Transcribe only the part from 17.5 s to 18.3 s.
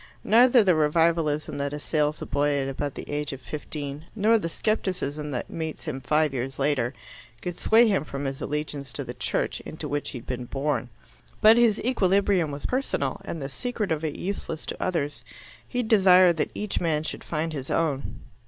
his own.